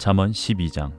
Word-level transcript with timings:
잠언 0.00 0.30
12장 0.30 0.94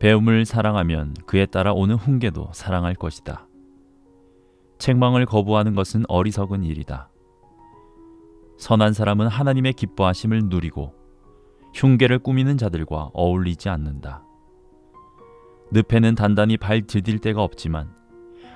배움을 0.00 0.46
사랑하면 0.46 1.12
그에 1.26 1.44
따라 1.44 1.74
오는 1.74 1.94
훈계도 1.94 2.52
사랑할 2.54 2.94
것이다. 2.94 3.48
책망을 4.78 5.26
거부하는 5.26 5.74
것은 5.74 6.04
어리석은 6.08 6.64
일이다. 6.64 7.10
선한 8.56 8.94
사람은 8.94 9.26
하나님의 9.26 9.74
기뻐하심을 9.74 10.44
누리고 10.44 10.94
흉계를 11.74 12.18
꾸미는 12.18 12.56
자들과 12.56 13.10
어울리지 13.12 13.68
않는다. 13.68 14.24
늪에는 15.70 16.14
단단히 16.14 16.56
발 16.56 16.80
디딜 16.80 17.18
데가 17.18 17.42
없지만 17.42 17.94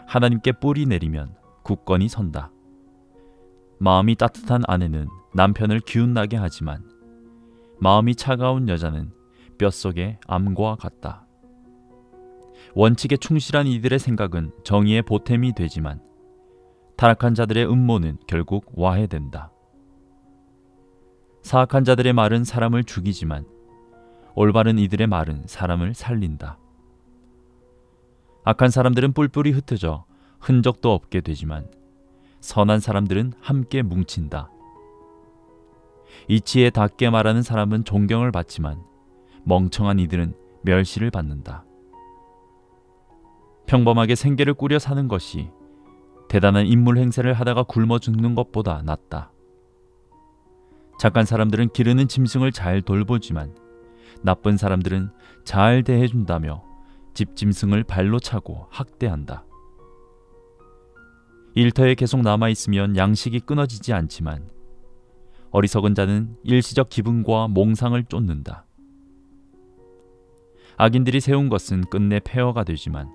하나님께 0.07 0.53
뿌리 0.53 0.87
내리면 0.87 1.37
굳건히 1.63 2.09
선다. 2.09 2.51
마음이 3.81 4.15
따뜻한 4.15 4.63
아내는 4.67 5.09
남편을 5.35 5.81
기운나게 5.81 6.39
하지만 6.39 6.96
마음이 7.79 8.15
차가운 8.15 8.69
여자는 8.69 9.13
뼛속의 9.59 10.19
암과 10.27 10.77
같다. 10.77 11.27
원칙에 12.75 13.17
충실한 13.17 13.67
이들의 13.67 13.99
생각은 13.99 14.53
정의의 14.65 15.03
보탬이 15.03 15.53
되지만 15.55 16.01
타락한 16.97 17.35
자들의 17.35 17.71
음모는 17.71 18.19
결국 18.27 18.73
와해된다. 18.75 19.53
사악한 21.43 21.85
자들의 21.85 22.13
말은 22.13 22.45
사람을 22.45 22.85
죽이지만 22.85 23.47
올바른 24.35 24.79
이들의 24.79 25.07
말은 25.07 25.45
사람을 25.47 25.95
살린다. 25.95 26.59
악한 28.45 28.71
사람들은 28.71 29.13
뿔뿔이 29.13 29.51
흩어져 29.51 30.05
흔적도 30.41 30.93
없게 30.93 31.21
되지만 31.21 31.71
선한 32.41 32.81
사람들은 32.81 33.33
함께 33.41 33.83
뭉친다. 33.83 34.51
이치에 36.29 36.71
닿게 36.71 37.11
말하는 37.11 37.43
사람은 37.43 37.85
존경을 37.85 38.33
받지만 38.33 38.83
멍청한 39.45 39.99
이들은 40.01 40.35
멸시를 40.63 41.11
받는다. 41.11 41.65
평범하게 43.67 44.15
생계를 44.15 44.55
꾸려 44.55 44.79
사는 44.79 45.09
것이 45.09 45.51
대단한 46.29 46.67
인물 46.67 46.99
행세를 46.99 47.33
하다가 47.35 47.65
굶어 47.65 47.99
죽는 47.99 48.35
것보다 48.35 48.83
낫다. 48.83 49.33
착한 50.99 51.25
사람들은 51.25 51.71
기르는 51.71 52.09
짐승을 52.09 52.53
잘 52.53 52.81
돌보지만 52.83 53.55
나쁜 54.23 54.57
사람들은 54.57 55.11
잘 55.45 55.83
대해준다며 55.83 56.65
집 57.15 57.37
짐승을 57.37 57.85
발로 57.85 58.19
차고 58.19 58.67
학대한다. 58.71 59.45
일터에 61.55 61.95
계속 61.95 62.21
남아 62.21 62.49
있으면 62.51 62.97
양식이 62.97 63.41
끊어지지 63.41 63.93
않지만 63.93 64.49
어리석은 65.57 65.95
자는 65.95 66.37
일시적 66.43 66.91
기분과 66.91 67.49
몽상을 67.49 68.05
쫓는다. 68.05 68.67
악인들이 70.77 71.19
세운 71.21 71.49
것은 71.49 71.81
끝내 71.85 72.21
폐허가 72.21 72.63
되지만 72.63 73.09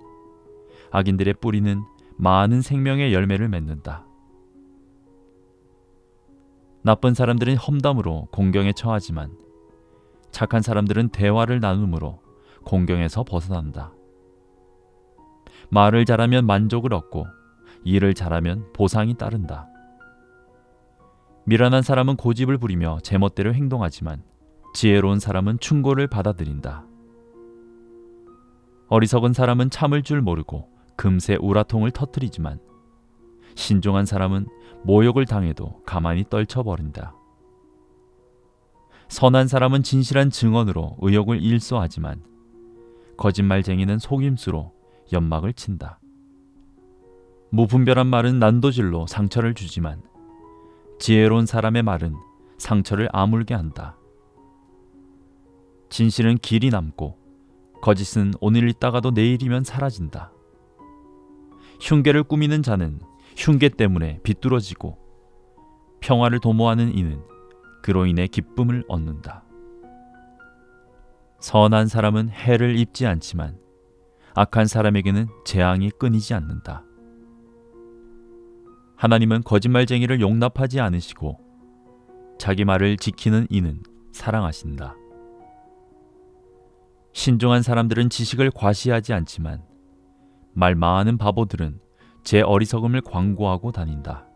악인들의 0.90 1.36
뿌리는 1.36 1.84
많은 2.18 2.64
생명의 2.64 3.14
열매를 3.14 3.48
맺는다. 3.48 4.08
나쁜 6.82 7.14
사람들은 7.14 7.58
험담으로 7.58 8.30
공경에 8.32 8.74
처하지만 8.74 9.38
착한 10.32 10.64
사람들은 10.64 11.10
대화를 11.10 11.60
나눔으로 11.60 12.24
공경에서 12.64 13.24
벗어난다. 13.24 13.94
말을 15.70 16.06
잘하면 16.06 16.48
만족을 16.48 16.92
얻고 16.92 17.28
일을 17.84 18.16
잘하면 18.16 18.74
보상이 18.74 19.14
따른다. 19.14 19.71
미련한 21.46 21.82
사람은 21.82 22.18
고집을 22.18 22.58
부리며 22.58 23.00
제멋대로 23.02 23.54
행동하지만 23.54 24.24
지혜로운 24.74 25.20
사람은 25.20 25.60
충고를 25.60 26.08
받아들인다. 26.08 26.86
어리석은 28.90 29.34
사람은 29.34 29.70
참을 29.70 30.04
줄 30.04 30.22
모르고 30.22 30.70
금세 30.96 31.38
우라통을 31.42 31.92
터뜨리지만 31.92 32.60
신중한 33.56 34.06
사람은 34.06 34.48
모욕을 34.84 35.26
당해도 35.26 35.82
가만히 35.86 36.26
떨쳐버린다. 36.30 37.16
선한 39.10 39.48
사람은 39.48 39.84
진실한 39.84 40.30
증언으로 40.30 40.98
의욕을 41.02 41.42
일소하지만 41.42 42.24
거짓말쟁이는 43.18 44.00
속임수로 44.00 44.74
연막을 45.12 45.54
친다. 45.54 46.00
무분별한 47.50 48.08
말은 48.08 48.40
난도질로 48.40 49.08
상처를 49.08 49.54
주지만 49.54 50.02
지혜로운 51.02 51.48
사람의 51.48 51.82
말은 51.82 52.16
상처를 52.60 53.10
아물게 53.12 53.56
한다. 53.56 53.98
진실은 55.90 56.38
길이 56.38 56.70
남고 56.70 57.18
거짓은 57.82 58.36
오늘 58.40 58.70
있다가도 58.70 59.10
내일이면 59.10 59.64
사라진다. 59.64 60.32
흉계를 61.82 62.22
꾸미는 62.22 62.62
자는 62.62 63.00
흉계 63.36 63.70
때문에 63.70 64.20
비뚤어지고 64.22 65.00
평화를 66.02 66.40
도모하는 66.40 66.96
이는 66.96 67.20
그로 67.82 68.06
인해 68.06 68.28
기쁨을 68.28 68.84
얻는다. 68.88 69.44
선한 71.40 71.88
사람은 71.88 72.30
해를 72.30 72.78
입지 72.78 73.08
않지만 73.08 73.58
악한 74.36 74.68
사람에게는 74.68 75.30
재앙이 75.46 75.90
끊이지 75.98 76.36
않는다. 76.36 76.84
하나님은 79.02 79.42
거짓말쟁이를 79.42 80.22
용납하지 80.22 80.80
않으시고 80.80 81.40
자기 82.38 82.66
말을 82.66 82.98
지키는 82.98 83.48
이는 83.50 83.82
사랑하신다. 84.12 84.96
신중한 87.12 87.64
사람들은 87.64 88.12
지식을 88.12 88.52
과시하지 88.52 89.14
않지만 89.14 89.64
말 90.54 90.76
많은 90.76 91.18
바보들은 91.18 91.80
제 92.24 92.42
어리석음을 92.42 93.02
광고하고 93.02 93.72
다닌다. 93.72 94.28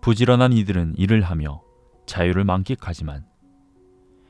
부지런한 0.00 0.52
이들은 0.52 0.94
일을 0.96 1.22
하며 1.22 1.60
자유를 2.06 2.44
만끽하지만 2.44 3.26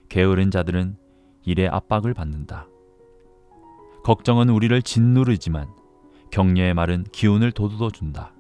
게으른 0.09 0.51
자들은 0.51 0.97
일의 1.45 1.69
압박을 1.69 2.15
받는다. 2.15 2.69
걱정은 4.03 4.49
우리를 4.49 4.81
짓누르지만 4.81 5.78
격려의 6.31 6.75
말은 6.75 7.05
기운을 7.13 7.53
돋워 7.53 7.91
준다. 7.91 8.33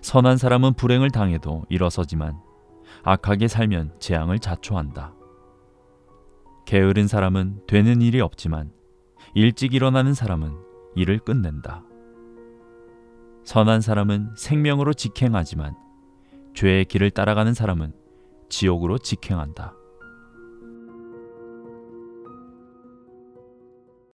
선한 0.00 0.36
사람은 0.36 0.74
불행을 0.74 1.10
당해도 1.10 1.66
일어서지만 1.68 2.38
악하게 3.02 3.48
살면 3.48 3.94
재앙을 3.98 4.38
자초한다. 4.38 5.14
게으른 6.66 7.06
사람은 7.06 7.62
되는 7.66 8.00
일이 8.00 8.20
없지만 8.20 8.72
일찍 9.34 9.74
일어나는 9.74 10.14
사람은 10.14 10.52
일을 10.96 11.18
끝낸다. 11.18 11.84
선한 13.44 13.80
사람은 13.80 14.34
생명으로 14.36 14.92
직행하지만 14.92 15.76
죄의 16.54 16.84
길을 16.84 17.10
따라가는 17.10 17.54
사람은 17.54 17.92
지옥으로 18.48 18.98
직행한다. 18.98 19.74